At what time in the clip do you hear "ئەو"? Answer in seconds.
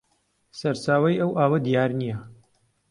1.21-1.31